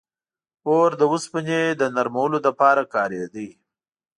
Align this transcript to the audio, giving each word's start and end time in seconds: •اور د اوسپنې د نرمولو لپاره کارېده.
•اور 0.69 0.89
د 0.99 1.01
اوسپنې 1.11 1.61
د 1.79 1.81
نرمولو 1.95 2.37
لپاره 2.47 2.81
کارېده. 2.93 3.47